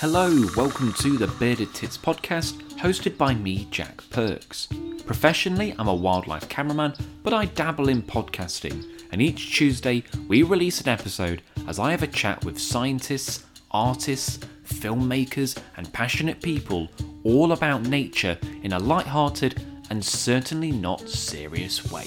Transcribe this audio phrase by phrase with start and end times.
[0.00, 4.68] Hello, welcome to the Bearded Tits podcast, hosted by me, Jack Perks.
[5.06, 10.82] Professionally, I'm a wildlife cameraman, but I dabble in podcasting, and each Tuesday we release
[10.82, 16.90] an episode as I have a chat with scientists, artists, filmmakers, and passionate people
[17.24, 22.04] all about nature in a light-hearted and certainly not serious way.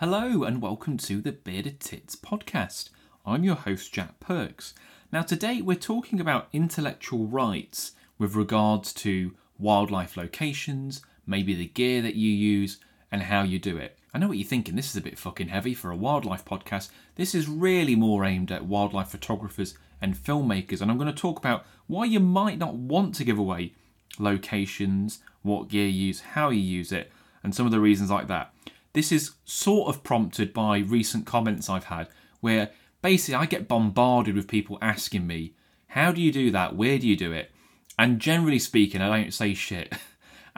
[0.00, 2.90] Hello, and welcome to the Bearded Tits podcast.
[3.26, 4.72] I'm your host, Jack Perks.
[5.10, 12.00] Now, today we're talking about intellectual rights with regards to wildlife locations, maybe the gear
[12.02, 12.78] that you use,
[13.10, 13.98] and how you do it.
[14.14, 16.90] I know what you're thinking, this is a bit fucking heavy for a wildlife podcast.
[17.16, 21.40] This is really more aimed at wildlife photographers and filmmakers, and I'm going to talk
[21.40, 23.72] about why you might not want to give away
[24.16, 27.10] locations, what gear you use, how you use it,
[27.42, 28.54] and some of the reasons like that.
[28.92, 32.08] This is sort of prompted by recent comments I've had
[32.40, 32.70] where
[33.02, 35.54] basically I get bombarded with people asking me,
[35.88, 36.76] How do you do that?
[36.76, 37.50] Where do you do it?
[37.98, 39.94] And generally speaking, I don't say shit.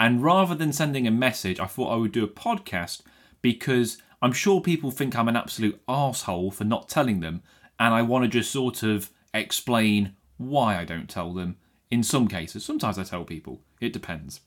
[0.01, 3.03] And rather than sending a message, I thought I would do a podcast
[3.43, 7.43] because I'm sure people think I'm an absolute asshole for not telling them,
[7.79, 11.57] and I want to just sort of explain why I don't tell them
[11.91, 12.65] in some cases.
[12.65, 14.41] Sometimes I tell people, it depends.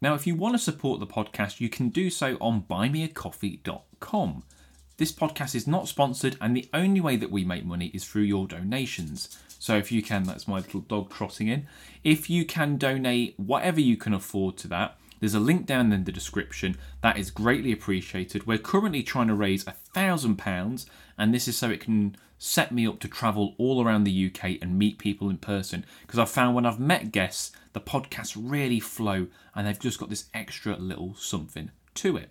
[0.00, 4.44] Now, if you want to support the podcast, you can do so on buymeacoffee.com.
[4.96, 8.22] This podcast is not sponsored, and the only way that we make money is through
[8.22, 9.36] your donations.
[9.58, 11.66] So, if you can, that's my little dog trotting in.
[12.04, 16.04] If you can donate whatever you can afford to that, there's a link down in
[16.04, 16.76] the description.
[17.02, 18.46] That is greatly appreciated.
[18.46, 22.72] We're currently trying to raise a thousand pounds, and this is so it can set
[22.72, 25.84] me up to travel all around the UK and meet people in person.
[26.02, 30.08] Because I've found when I've met guests, the podcasts really flow, and they've just got
[30.08, 32.30] this extra little something to it.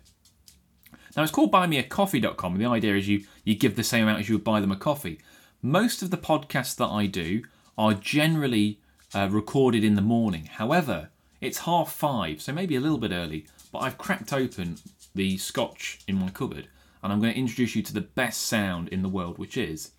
[1.16, 4.28] Now it's called buymeacoffee.com, and the idea is you you give the same amount as
[4.28, 5.20] you would buy them a coffee.
[5.62, 7.42] Most of the podcasts that I do
[7.76, 8.80] are generally
[9.14, 10.46] uh, recorded in the morning.
[10.46, 11.10] However,
[11.40, 14.76] it's half five, so maybe a little bit early, but I've cracked open
[15.14, 16.68] the scotch in my cupboard
[17.02, 19.92] and I'm going to introduce you to the best sound in the world, which is.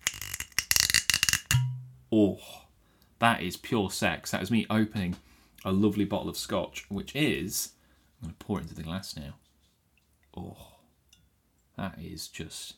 [2.12, 2.38] Oh,
[3.18, 4.30] that is pure sex.
[4.30, 5.16] That is me opening
[5.64, 7.72] a lovely bottle of scotch, which is.
[8.20, 9.34] I'm going to pour it into the glass now.
[10.36, 10.56] Oh,
[11.76, 12.74] that is just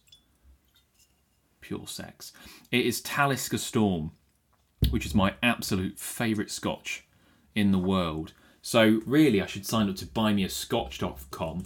[1.60, 2.32] pure sex.
[2.70, 4.12] It is Talisker Storm,
[4.90, 7.04] which is my absolute favourite scotch
[7.54, 8.32] in the world.
[8.62, 11.64] So, really, I should sign up to buymeascotch.com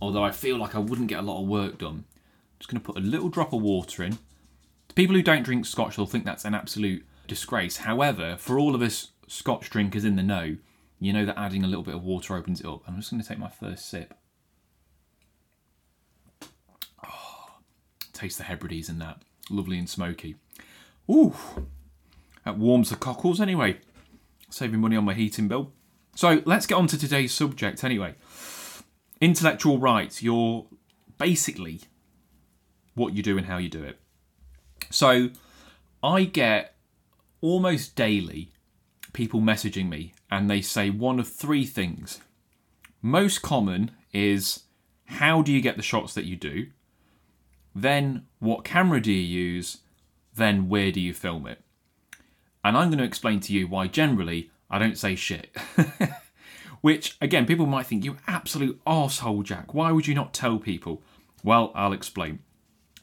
[0.00, 2.04] although I feel like I wouldn't get a lot of work done.
[2.06, 4.18] I'm just going to put a little drop of water in.
[4.96, 7.76] People who don't drink scotch will think that's an absolute disgrace.
[7.78, 10.56] However, for all of us scotch drinkers in the know,
[10.98, 12.82] you know that adding a little bit of water opens it up.
[12.88, 14.14] I'm just going to take my first sip.
[17.06, 17.58] Oh,
[18.12, 19.22] taste the Hebrides in that.
[19.48, 20.34] Lovely and smoky.
[21.08, 21.36] Ooh,
[22.44, 23.78] that warms the cockles anyway.
[24.50, 25.70] Saving money on my heating bill.
[26.16, 28.16] So let's get on to today's subject anyway
[29.20, 30.66] intellectual rights, you're
[31.18, 31.80] basically
[32.94, 33.98] what you do and how you do it.
[34.90, 35.30] So
[36.02, 36.74] I get
[37.40, 38.52] almost daily
[39.12, 42.20] people messaging me and they say one of three things.
[43.02, 44.64] Most common is
[45.06, 46.66] how do you get the shots that you do?
[47.74, 49.78] Then what camera do you use?
[50.34, 51.60] Then where do you film it?
[52.64, 55.54] And I'm going to explain to you why generally I don't say shit.
[56.80, 59.72] Which, again, people might think, you absolute asshole, Jack.
[59.74, 61.02] Why would you not tell people?
[61.42, 62.40] Well, I'll explain.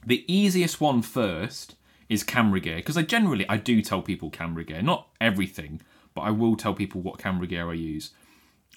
[0.06, 1.76] The easiest one first
[2.10, 4.82] is camera gear, because I generally I do tell people camera gear.
[4.82, 5.82] Not everything,
[6.14, 8.12] but I will tell people what camera gear I use.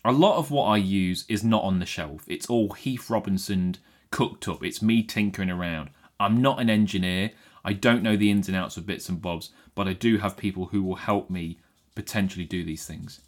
[0.04, 2.24] A lot of what I use is not on the shelf.
[2.28, 3.76] It's all Heath Robinson
[4.10, 4.64] cooked up.
[4.64, 5.90] It's me tinkering around.
[6.20, 7.32] I'm not an engineer.
[7.64, 10.36] I don't know the ins and outs of bits and bobs, but I do have
[10.36, 11.58] people who will help me
[11.96, 13.20] potentially do these things.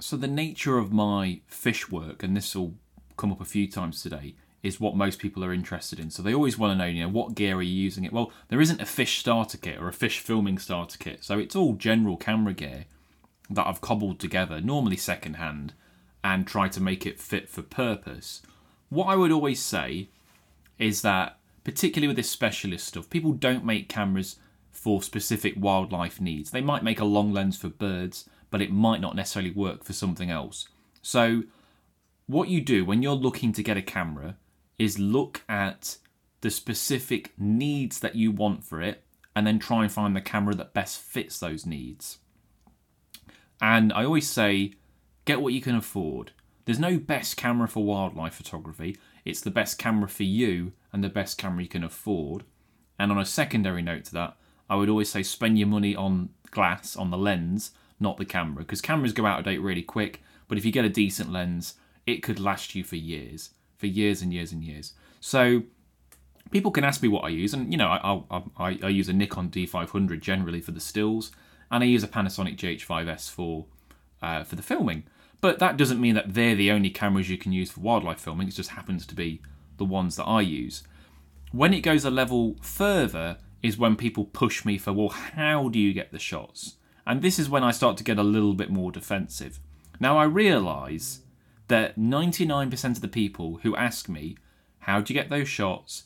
[0.00, 2.74] So the nature of my fish work, and this will
[3.16, 6.10] come up a few times today, is what most people are interested in.
[6.10, 8.12] So they always want to know, you know, what gear are you using it?
[8.12, 11.54] Well, there isn't a fish starter kit or a fish filming starter kit, so it's
[11.54, 12.86] all general camera gear
[13.50, 15.74] that I've cobbled together, normally second hand,
[16.24, 18.42] and try to make it fit for purpose.
[18.88, 20.08] What I would always say
[20.78, 24.36] is that, particularly with this specialist stuff, people don't make cameras
[24.70, 26.50] for specific wildlife needs.
[26.50, 29.92] They might make a long lens for birds, but it might not necessarily work for
[29.92, 30.68] something else.
[31.02, 31.44] So,
[32.26, 34.36] what you do when you're looking to get a camera
[34.78, 35.98] is look at
[36.40, 39.04] the specific needs that you want for it
[39.34, 42.18] and then try and find the camera that best fits those needs.
[43.60, 44.74] And I always say,
[45.24, 46.32] get what you can afford.
[46.64, 48.96] There's no best camera for wildlife photography.
[49.24, 52.44] It's the best camera for you and the best camera you can afford.
[52.98, 54.36] And on a secondary note to that,
[54.70, 58.64] I would always say spend your money on glass, on the lens, not the camera,
[58.64, 60.22] because cameras go out of date really quick.
[60.46, 61.74] But if you get a decent lens,
[62.06, 64.92] it could last you for years, for years and years and years.
[65.20, 65.62] So
[66.50, 69.12] people can ask me what I use, and you know, I, I, I, use a
[69.12, 71.32] Nikon D500 generally for the stills,
[71.70, 73.66] and I use a Panasonic GH5S for
[74.20, 75.04] uh, for the filming.
[75.40, 78.48] But that doesn't mean that they're the only cameras you can use for wildlife filming.
[78.48, 79.40] It just happens to be
[79.76, 80.82] the ones that I use.
[81.52, 85.78] When it goes a level further is when people push me for, well, how do
[85.78, 86.74] you get the shots?
[87.06, 89.60] And this is when I start to get a little bit more defensive.
[90.00, 91.20] Now, I realise
[91.68, 94.36] that 99% of the people who ask me,
[94.80, 96.04] how do you get those shots,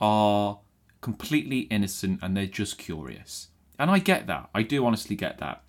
[0.00, 0.60] are
[1.00, 3.48] completely innocent and they're just curious.
[3.78, 4.50] And I get that.
[4.54, 5.62] I do honestly get that.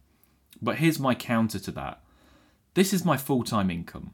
[0.62, 2.02] But here's my counter to that
[2.74, 4.12] this is my full time income.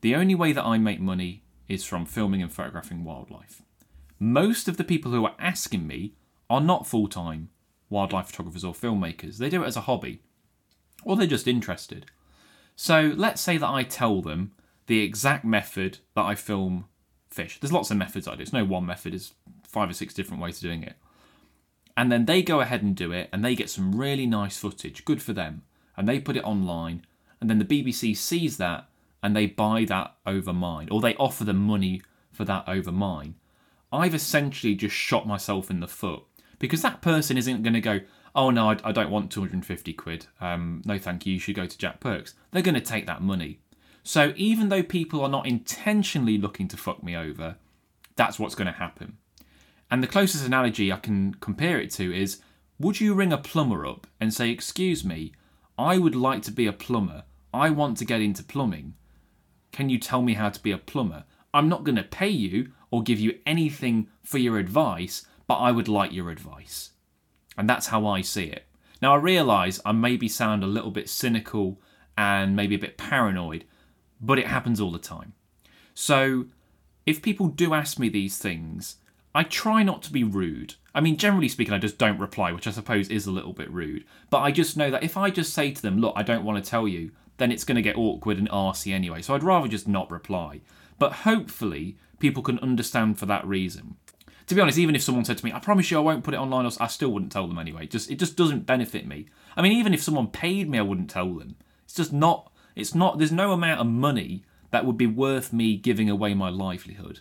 [0.00, 3.62] The only way that I make money is from filming and photographing wildlife.
[4.18, 6.14] Most of the people who are asking me
[6.48, 7.50] are not full time
[7.88, 9.38] wildlife photographers or filmmakers.
[9.38, 10.22] They do it as a hobby,
[11.04, 12.06] or they're just interested.
[12.76, 14.52] So let's say that I tell them
[14.90, 16.86] the exact method that I film
[17.30, 17.60] fish.
[17.60, 18.42] There's lots of methods I do.
[18.42, 20.96] It's no one method, there's five or six different ways of doing it.
[21.96, 25.04] And then they go ahead and do it, and they get some really nice footage.
[25.04, 25.62] Good for them.
[25.96, 27.06] And they put it online,
[27.40, 28.88] and then the BBC sees that
[29.22, 32.02] and they buy that over mine, or they offer them money
[32.32, 33.36] for that over mine.
[33.92, 36.24] I've essentially just shot myself in the foot
[36.58, 38.00] because that person isn't going to go,
[38.34, 40.26] oh no, I, I, don't want 250 quid.
[40.40, 41.34] Um, no, thank you.
[41.34, 42.34] You should go to Jack Perks.
[42.50, 43.60] They're going to take that money.
[44.02, 47.56] So even though people are not intentionally looking to fuck me over,
[48.16, 49.18] that's what's going to happen.
[49.90, 52.40] And the closest analogy I can compare it to is
[52.78, 55.32] would you ring a plumber up and say, Excuse me,
[55.78, 58.94] I would like to be a plumber, I want to get into plumbing.
[59.72, 61.24] Can you tell me how to be a plumber?
[61.52, 65.72] I'm not going to pay you or give you anything for your advice, but I
[65.72, 66.90] would like your advice.
[67.56, 68.66] And that's how I see it.
[69.02, 71.80] Now, I realise I maybe sound a little bit cynical
[72.16, 73.64] and maybe a bit paranoid,
[74.20, 75.32] but it happens all the time.
[75.94, 76.46] So,
[77.06, 78.96] if people do ask me these things,
[79.34, 80.74] I try not to be rude.
[80.94, 83.70] I mean, generally speaking, I just don't reply, which I suppose is a little bit
[83.70, 84.04] rude.
[84.28, 86.62] But I just know that if I just say to them, look, I don't want
[86.62, 89.22] to tell you, then it's going to get awkward and arsy anyway.
[89.22, 90.60] So I'd rather just not reply.
[90.98, 93.96] But hopefully, people can understand for that reason.
[94.46, 96.34] To be honest, even if someone said to me, "I promise you, I won't put
[96.34, 97.86] it online," I still wouldn't tell them anyway.
[97.86, 99.26] Just it just doesn't benefit me.
[99.56, 101.54] I mean, even if someone paid me, I wouldn't tell them.
[101.84, 102.49] It's just not.
[102.76, 103.18] It's not.
[103.18, 107.20] There's no amount of money that would be worth me giving away my livelihood.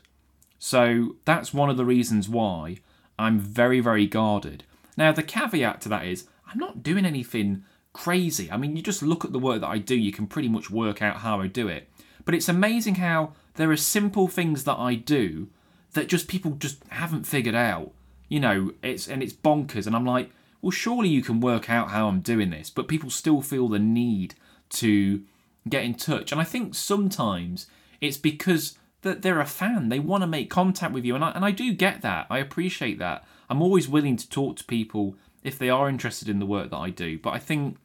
[0.60, 2.78] So that's one of the reasons why
[3.18, 4.64] I'm very, very guarded.
[4.98, 7.64] Now, the caveat to that is I'm not doing anything
[7.94, 8.52] crazy.
[8.52, 10.70] I mean, you just look at the work that I do, you can pretty much
[10.70, 11.90] work out how I do it.
[12.26, 15.48] But it's amazing how there are simple things that I do
[15.94, 17.92] that just people just haven't figured out.
[18.28, 20.30] You know, it's and it's bonkers and I'm like,
[20.62, 23.80] well surely you can work out how I'm doing this, but people still feel the
[23.80, 24.36] need
[24.72, 25.24] to
[25.68, 26.32] get in touch.
[26.32, 27.68] And I think sometimes
[28.02, 29.90] it's because that they're a fan.
[29.90, 32.28] They want to make contact with you and I and I do get that.
[32.30, 33.26] I appreciate that.
[33.50, 36.78] I'm always willing to talk to people if they are interested in the work that
[36.78, 37.18] I do.
[37.18, 37.78] But I think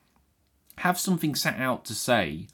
[0.78, 2.48] have something set out to say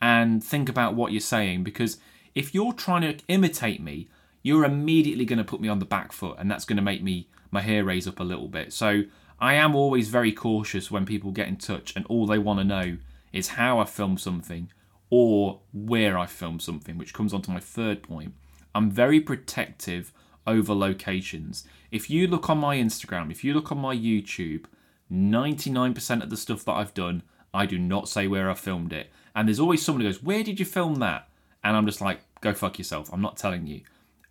[0.00, 1.98] and think about what you're saying because
[2.34, 4.08] if you're trying to imitate me,
[4.42, 7.02] you're immediately going to put me on the back foot and that's going to make
[7.02, 8.72] me my hair raise up a little bit.
[8.72, 9.04] So
[9.40, 12.64] I am always very cautious when people get in touch and all they want to
[12.64, 12.98] know
[13.34, 14.70] is how I film something
[15.10, 18.34] or where I film something, which comes on to my third point.
[18.74, 20.12] I'm very protective
[20.46, 21.64] over locations.
[21.90, 24.64] If you look on my Instagram, if you look on my YouTube,
[25.12, 27.22] 99% of the stuff that I've done
[27.54, 29.10] I do not say where I filmed it.
[29.34, 31.28] And there's always someone who goes, Where did you film that?
[31.62, 33.08] And I'm just like, Go fuck yourself.
[33.12, 33.82] I'm not telling you.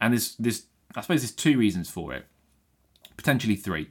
[0.02, 2.26] And there's, there's I suppose there's two reasons for it,
[3.16, 3.90] potentially three.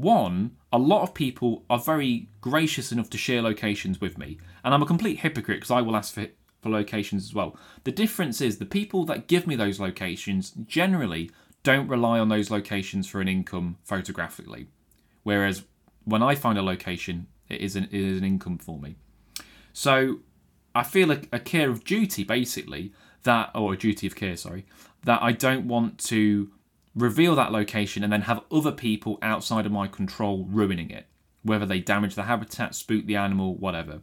[0.00, 4.72] One, a lot of people are very gracious enough to share locations with me, and
[4.72, 6.26] I'm a complete hypocrite because I will ask for,
[6.62, 7.54] for locations as well.
[7.84, 11.30] The difference is the people that give me those locations generally
[11.64, 14.68] don't rely on those locations for an income photographically,
[15.22, 15.64] whereas
[16.04, 18.96] when I find a location, it is an, it is an income for me.
[19.74, 20.20] So
[20.74, 24.64] I feel a, a care of duty, basically, that, or a duty of care, sorry,
[25.04, 26.50] that I don't want to
[26.94, 31.06] reveal that location and then have other people outside of my control ruining it,
[31.42, 34.00] whether they damage the habitat, spook the animal, whatever.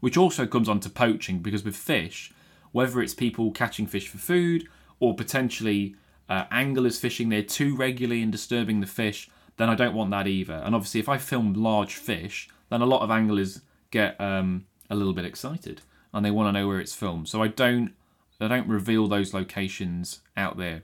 [0.00, 2.32] Which also comes on to poaching because with fish,
[2.72, 4.68] whether it's people catching fish for food
[5.00, 5.96] or potentially
[6.28, 10.26] uh, anglers fishing there too regularly and disturbing the fish, then I don't want that
[10.26, 10.54] either.
[10.54, 14.96] And obviously, if I film large fish, then a lot of anglers get um, a
[14.96, 15.80] little bit excited
[16.12, 17.28] and they want to know where it's filmed.
[17.28, 17.94] So I don't
[18.40, 20.82] I don't reveal those locations out there.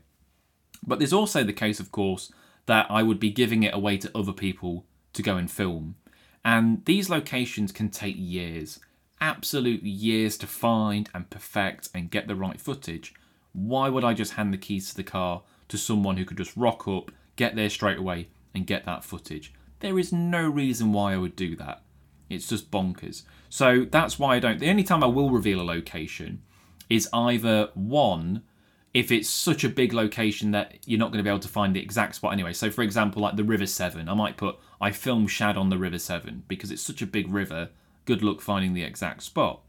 [0.84, 2.32] But there's also the case, of course,
[2.66, 5.96] that I would be giving it away to other people to go and film.
[6.44, 8.80] And these locations can take years,
[9.20, 13.14] absolute years to find and perfect and get the right footage.
[13.52, 16.56] Why would I just hand the keys to the car to someone who could just
[16.56, 19.52] rock up, get there straight away, and get that footage?
[19.80, 21.82] There is no reason why I would do that.
[22.28, 23.22] It's just bonkers.
[23.48, 24.58] So that's why I don't.
[24.58, 26.42] The only time I will reveal a location
[26.88, 28.42] is either one,
[28.94, 31.75] if it's such a big location that you're not going to be able to find
[31.75, 32.52] the exact spot anyway.
[32.52, 35.78] So, for example, like the River Severn, I might put I filmed Shad on the
[35.78, 37.70] River Severn because it's such a big river.
[38.04, 39.62] Good luck finding the exact spot.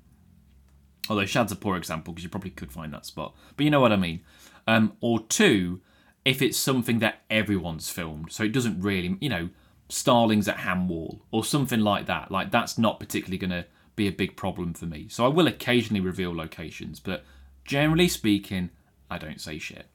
[1.09, 3.81] Although Shad's a poor example because you probably could find that spot, but you know
[3.81, 4.21] what I mean.
[4.67, 5.81] Um, or two,
[6.25, 9.49] if it's something that everyone's filmed, so it doesn't really, you know,
[9.89, 12.31] Starlings at Ham Wall or something like that.
[12.31, 13.65] Like that's not particularly going to
[13.95, 15.07] be a big problem for me.
[15.09, 17.23] So I will occasionally reveal locations, but
[17.63, 18.69] generally speaking,
[19.13, 19.87] I don't say shit.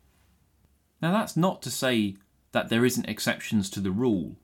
[1.03, 2.17] Now that's not to say
[2.53, 4.37] that there isn't exceptions to the rule.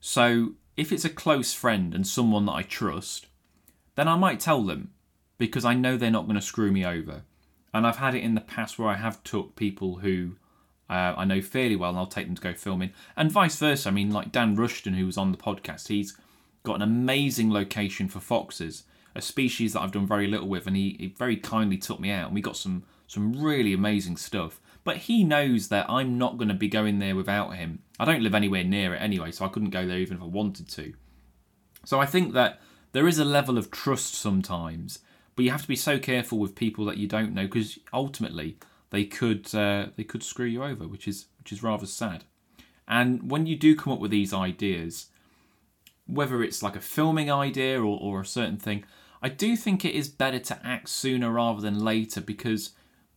[0.00, 3.26] So if it's a close friend and someone that I trust,
[3.96, 4.92] then I might tell them
[5.38, 7.22] because I know they're not going to screw me over.
[7.72, 10.36] And I've had it in the past where I have took people who
[10.90, 13.88] uh, I know fairly well, and I'll take them to go filming, and vice versa.
[13.88, 16.16] I mean, like Dan Rushton, who was on the podcast, he's
[16.64, 18.82] got an amazing location for foxes,
[19.14, 22.10] a species that I've done very little with, and he, he very kindly took me
[22.10, 24.60] out, and we got some some really amazing stuff.
[24.84, 27.80] But he knows that I'm not going to be going there without him.
[27.98, 30.26] I don't live anywhere near it anyway, so I couldn't go there even if I
[30.26, 30.94] wanted to.
[31.84, 32.60] So I think that
[32.92, 35.00] there is a level of trust sometimes,
[35.34, 38.58] but you have to be so careful with people that you don't know because ultimately
[38.90, 42.22] they could uh, they could screw you over, which is which is rather sad.
[42.86, 45.06] And when you do come up with these ideas,
[46.06, 48.84] whether it's like a filming idea or, or a certain thing,
[49.20, 52.70] I do think it is better to act sooner rather than later because,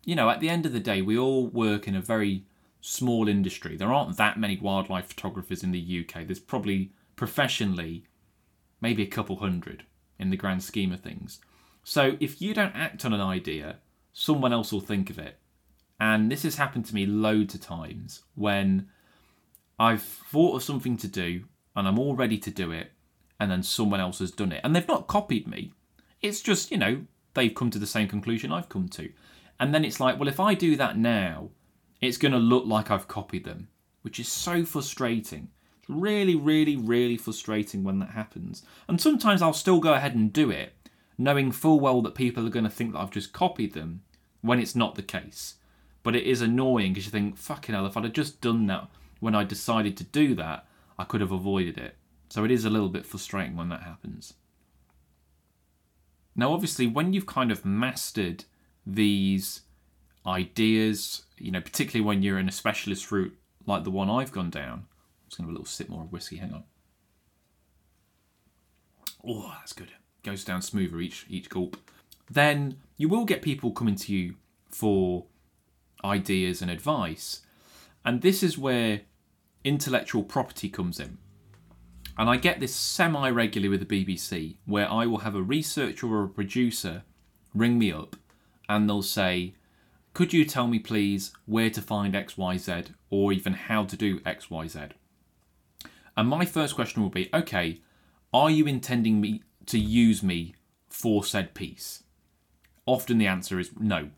[0.05, 2.45] you know, at the end of the day, we all work in a very
[2.81, 3.77] small industry.
[3.77, 6.25] There aren't that many wildlife photographers in the UK.
[6.25, 8.05] There's probably professionally
[8.81, 9.86] maybe a couple hundred
[10.19, 11.39] in the grand scheme of things.
[11.83, 13.77] So if you don't act on an idea,
[14.12, 15.38] someone else will think of it.
[16.00, 18.89] And this has happened to me loads of times when
[19.79, 21.45] I've thought of something to do
[21.75, 22.91] and I'm all ready to do it,
[23.39, 24.62] and then someone else has done it.
[24.63, 25.74] And they've not copied me.
[26.22, 29.12] It's just, you know, they've come to the same conclusion I've come to.
[29.60, 31.50] And then it's like, well, if I do that now,
[32.01, 33.69] it's going to look like I've copied them,
[34.01, 35.50] which is so frustrating.
[35.79, 38.63] It's really, really, really frustrating when that happens.
[38.88, 40.74] And sometimes I'll still go ahead and do it,
[41.17, 44.01] knowing full well that people are going to think that I've just copied them
[44.41, 45.55] when it's not the case.
[46.03, 48.89] But it is annoying because you think, fucking hell, if I'd have just done that
[49.19, 50.67] when I decided to do that,
[51.00, 51.95] I could have avoided it.
[52.29, 54.33] So it is a little bit frustrating when that happens.
[56.36, 58.45] Now, obviously, when you've kind of mastered
[58.86, 59.62] these
[60.25, 63.36] ideas, you know, particularly when you're in a specialist route
[63.66, 66.04] like the one I've gone down, I'm just going to have a little sip more
[66.04, 66.38] of whiskey.
[66.38, 66.63] Hang on.
[69.25, 69.92] Oh, that's good.
[70.24, 71.78] Goes down smoother each each gulp.
[72.30, 74.36] Then you will get people coming to you
[74.70, 75.25] for
[76.04, 77.42] ideas and advice.
[78.06, 79.02] And this is where
[79.63, 81.18] intellectual property comes in.
[82.18, 86.08] And I get this semi regularly with the BBC where I will have a researcher
[86.08, 87.04] or a producer
[87.54, 88.16] ring me up
[88.67, 89.53] and they'll say,
[90.13, 94.91] Could you tell me, please, where to find XYZ or even how to do XYZ?
[96.15, 97.82] And my first question will be, Okay,
[98.34, 100.55] are you intending me to use me
[100.89, 102.03] for said piece?
[102.86, 104.10] Often the answer is no.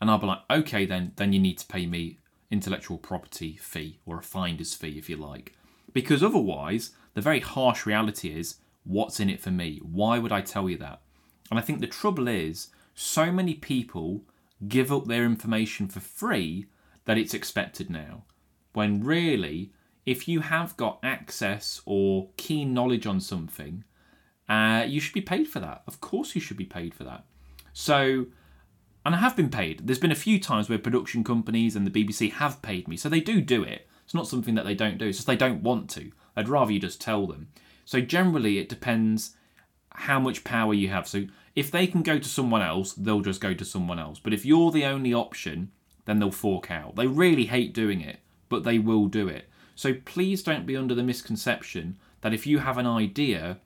[0.00, 2.18] And I'll be like, okay, then then you need to pay me
[2.50, 5.56] intellectual property fee or a finder's fee, if you like,
[5.92, 9.80] because otherwise the very harsh reality is, what's in it for me?
[9.82, 11.00] Why would I tell you that?
[11.50, 14.22] And I think the trouble is, so many people
[14.68, 16.66] give up their information for free
[17.04, 18.24] that it's expected now.
[18.72, 19.72] When really,
[20.06, 23.84] if you have got access or keen knowledge on something,
[24.48, 25.82] uh, you should be paid for that.
[25.86, 27.24] Of course, you should be paid for that.
[27.72, 28.26] So
[29.04, 29.86] and I have been paid.
[29.86, 33.08] There's been a few times where production companies and the BBC have paid me, so
[33.08, 33.88] they do do it.
[34.04, 35.06] It's not something that they don't do.
[35.06, 36.12] It's just they don't want to.
[36.36, 37.48] I'd rather you just tell them.
[37.84, 39.34] So generally, it depends
[39.90, 41.08] how much power you have.
[41.08, 44.18] So if they can go to someone else, they'll just go to someone else.
[44.18, 45.70] But if you're the only option,
[46.04, 46.96] then they'll fork out.
[46.96, 49.48] They really hate doing it, but they will do it.
[49.74, 53.58] So please don't be under the misconception that if you have an idea,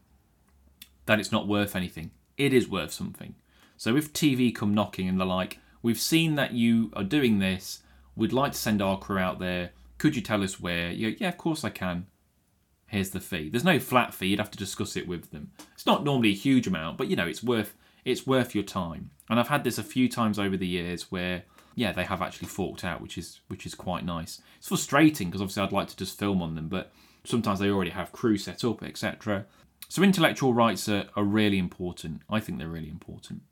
[1.07, 2.11] that it's not worth anything.
[2.37, 3.35] It is worth something.
[3.76, 7.83] So if TV come knocking and they're like, we've seen that you are doing this,
[8.14, 9.71] we'd like to send our crew out there.
[9.99, 10.90] Could you tell us where?
[10.90, 12.07] Yeah, of course I can.
[12.87, 13.49] Here's the fee.
[13.49, 14.28] There's no flat fee.
[14.28, 15.50] You'd have to discuss it with them.
[15.75, 17.75] It's not normally a huge amount, but you know, it's worth
[18.05, 19.11] it's worth your time.
[19.28, 21.43] And I've had this a few times over the years where
[21.75, 24.40] yeah, they have actually forked out, which is which is quite nice.
[24.59, 26.93] It's frustrating because obviously I'd like to just film on them, but
[27.25, 29.47] sometimes they already have crew set up, etc.
[29.88, 32.23] So intellectual rights are, are really important.
[32.31, 33.43] I think they're really important.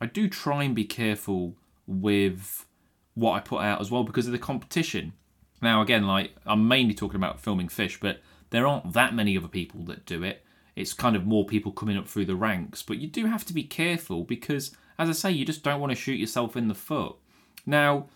[0.00, 1.56] I do try and be careful
[1.86, 2.66] with
[3.14, 5.14] what I put out as well because of the competition.
[5.60, 8.20] Now, again, like I'm mainly talking about filming fish, but
[8.50, 10.44] there aren't that many other people that do it.
[10.74, 13.54] It's kind of more people coming up through the ranks, but you do have to
[13.54, 16.74] be careful because, as I say, you just don't want to shoot yourself in the
[16.74, 17.16] foot.
[17.64, 18.06] Now,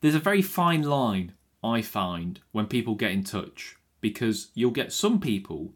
[0.00, 4.92] there's a very fine line I find when people get in touch because you'll get
[4.92, 5.74] some people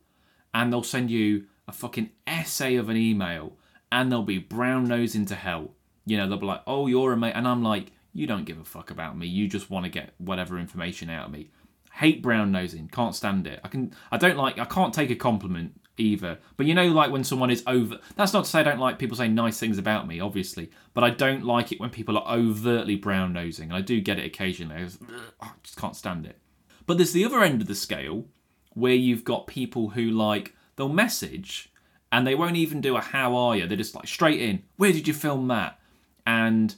[0.53, 3.57] and they'll send you a fucking essay of an email
[3.93, 5.73] and they'll be brown nosing to hell.
[6.07, 7.35] You know, they'll be like, oh, you're a mate.
[7.35, 9.27] And I'm like, you don't give a fuck about me.
[9.27, 11.51] You just want to get whatever information out of me.
[11.93, 12.89] Hate brown nosing.
[12.89, 13.61] Can't stand it.
[13.63, 13.93] I can.
[14.11, 14.59] I don't like.
[14.59, 16.39] I can't take a compliment either.
[16.57, 17.99] But you know, like when someone is over.
[18.17, 20.71] That's not to say I don't like people saying nice things about me, obviously.
[20.95, 23.69] But I don't like it when people are overtly brown nosing.
[23.71, 24.77] And I do get it occasionally.
[24.77, 25.03] I just,
[25.41, 26.39] I just can't stand it.
[26.87, 28.27] But there's the other end of the scale
[28.75, 31.73] where you've got people who like they'll message
[32.11, 33.67] and they won't even do a how are you.
[33.67, 34.63] They're just like straight in.
[34.77, 35.81] Where did you film that?
[36.27, 36.75] And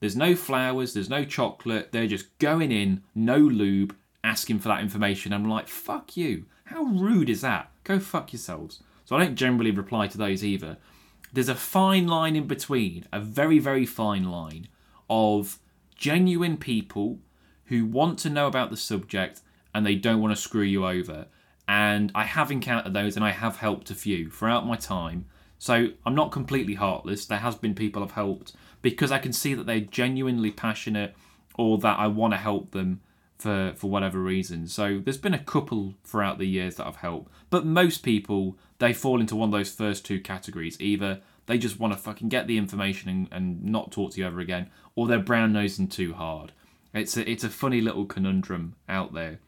[0.00, 1.92] there's no flowers, there's no chocolate.
[1.92, 5.32] They're just going in, no lube, asking for that information.
[5.32, 6.46] I'm like, fuck you.
[6.64, 7.70] How rude is that?
[7.84, 8.80] Go fuck yourselves.
[9.04, 10.78] So I don't generally reply to those either.
[11.32, 14.68] There's a fine line in between, a very, very fine line
[15.08, 15.58] of
[15.96, 17.18] genuine people
[17.66, 19.40] who want to know about the subject
[19.74, 21.26] and they don't want to screw you over.
[21.68, 25.26] And I have encountered those and I have helped a few throughout my time.
[25.60, 27.26] So I'm not completely heartless.
[27.26, 31.14] There has been people I've helped because I can see that they're genuinely passionate
[31.54, 33.02] or that I want to help them
[33.36, 34.66] for for whatever reason.
[34.68, 38.94] So there's been a couple throughout the years that I've helped, but most people they
[38.94, 40.80] fall into one of those first two categories.
[40.80, 44.26] Either they just want to fucking get the information and, and not talk to you
[44.26, 46.52] ever again, or they're brown nosing too hard.
[46.94, 49.40] It's a it's a funny little conundrum out there.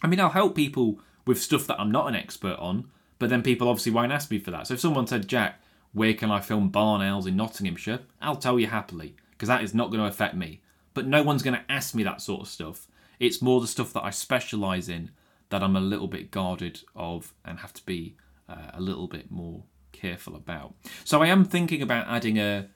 [0.00, 3.42] I mean, I'll help people with stuff that I'm not an expert on, but then
[3.42, 4.66] people obviously won't ask me for that.
[4.66, 5.60] So if someone said, Jack,
[5.92, 8.00] where can I film barn owls in Nottinghamshire?
[8.20, 10.60] I'll tell you happily, because that is not going to affect me.
[10.94, 12.86] But no one's going to ask me that sort of stuff.
[13.18, 15.10] It's more the stuff that I specialise in
[15.48, 18.16] that I'm a little bit guarded of and have to be
[18.48, 20.74] uh, a little bit more careful about.
[21.04, 22.68] So I am thinking about adding a,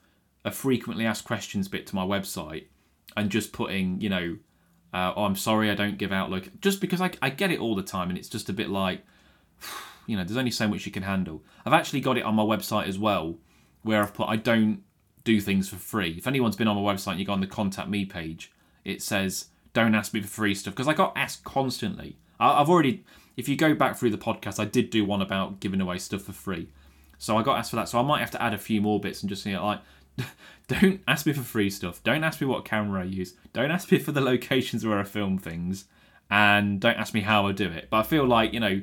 [0.43, 2.65] a frequently asked questions bit to my website
[3.15, 4.37] and just putting, you know,
[4.93, 7.59] uh, oh, I'm sorry I don't give out Outlook, just because I, I get it
[7.59, 9.03] all the time and it's just a bit like,
[10.07, 11.43] you know, there's only so much you can handle.
[11.65, 13.37] I've actually got it on my website as well,
[13.83, 14.83] where I've put I don't
[15.23, 16.15] do things for free.
[16.17, 18.51] If anyone's been on my website and you go on the contact me page,
[18.83, 22.17] it says don't ask me for free stuff because I got asked constantly.
[22.39, 23.03] I've already,
[23.37, 26.23] if you go back through the podcast, I did do one about giving away stuff
[26.23, 26.69] for free.
[27.19, 27.87] So I got asked for that.
[27.87, 29.79] So I might have to add a few more bits and just say, like,
[30.67, 32.01] don't ask me for free stuff.
[32.03, 33.35] Don't ask me what camera I use.
[33.53, 35.85] Don't ask me for the locations where I film things.
[36.31, 37.89] And don't ask me how I do it.
[37.91, 38.81] But I feel like, you know,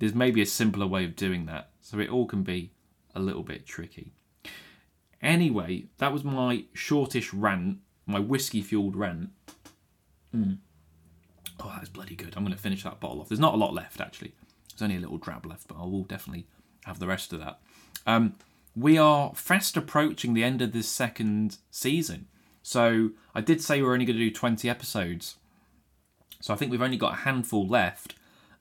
[0.00, 1.70] there's maybe a simpler way of doing that.
[1.80, 2.72] So it all can be
[3.14, 4.12] a little bit tricky.
[5.22, 9.30] Anyway, that was my shortish rant, my whiskey fueled rant.
[10.34, 10.58] Mm.
[11.60, 12.34] Oh, that's bloody good.
[12.34, 13.28] I'm going to finish that bottle off.
[13.28, 14.32] There's not a lot left, actually.
[14.70, 16.46] There's only a little drab left, but I will definitely
[16.86, 17.60] have the rest of that.
[18.06, 18.36] Um,
[18.74, 22.26] we are fast approaching the end of this second season.
[22.62, 25.36] So I did say we are only going to do 20 episodes.
[26.40, 28.14] So I think we've only got a handful left,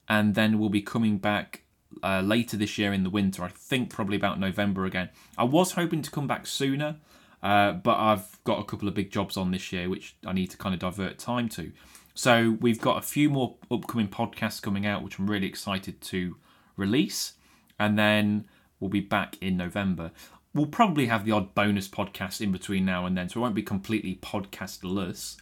[0.09, 1.63] and then we'll be coming back
[2.03, 3.43] uh, later this year in the winter.
[3.43, 5.09] I think probably about November again.
[5.37, 6.97] I was hoping to come back sooner,
[7.43, 10.49] uh, but I've got a couple of big jobs on this year, which I need
[10.51, 11.71] to kind of divert time to.
[12.15, 16.35] So we've got a few more upcoming podcasts coming out, which I'm really excited to
[16.75, 17.33] release,
[17.79, 18.45] and then
[18.79, 20.11] we'll be back in November.
[20.53, 23.55] We'll probably have the odd bonus podcast in between now and then, so it won't
[23.55, 25.37] be completely podcastless.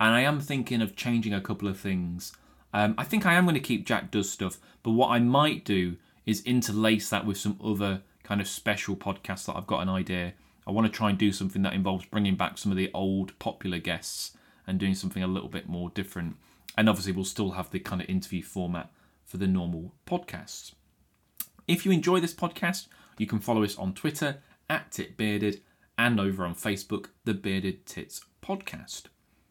[0.00, 2.32] And I am thinking of changing a couple of things.
[2.72, 5.64] Um, I think I am going to keep Jack Does stuff, but what I might
[5.64, 9.88] do is interlace that with some other kind of special podcasts that I've got an
[9.88, 10.34] idea
[10.66, 13.38] I want to try and do something that involves bringing back some of the old
[13.38, 16.36] popular guests and doing something a little bit more different.
[16.76, 18.90] And obviously, we'll still have the kind of interview format
[19.24, 20.72] for the normal podcasts.
[21.66, 22.86] If you enjoy this podcast,
[23.18, 24.38] you can follow us on Twitter
[24.70, 25.60] at TitBearded
[25.98, 29.04] and over on Facebook, the Bearded Tits Podcast.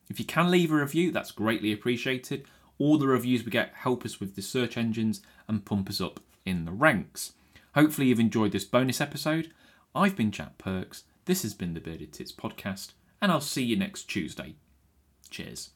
[0.09, 2.45] If you can leave a review, that's greatly appreciated.
[2.81, 6.19] All the reviews we get help us with the search engines and pump us up
[6.47, 7.33] in the ranks.
[7.75, 9.53] Hopefully, you've enjoyed this bonus episode
[9.93, 13.75] I've been Jack Perks, this has been the Bearded Tits podcast, and I'll see you
[13.75, 14.55] next Tuesday.
[15.29, 15.69] Cheers.